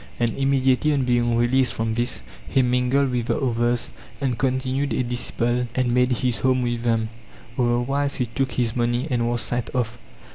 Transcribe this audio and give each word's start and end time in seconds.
And 0.19 0.31
immediately 0.35 0.91
on 0.93 1.03
being 1.03 1.37
released 1.37 1.75
from 1.75 1.93
this 1.93 2.23
he 2.49 2.63
mingled 2.63 3.11
with 3.11 3.27
the 3.27 3.39
others 3.39 3.91
and 4.19 4.35
con 4.35 4.59
tinued 4.59 4.99
a 4.99 5.03
disciple 5.03 5.67
and 5.75 5.93
made 5.93 6.11
his 6.11 6.39
home 6.39 6.63
with 6.63 6.81
them; 6.81 7.09
other 7.55 7.79
wise 7.79 8.15
he 8.15 8.25
took 8.25 8.53
his 8.53 8.75
money 8.75 9.07
and 9.11 9.29
was 9.29 9.41
sent 9.41 9.69
off. 9.75 9.99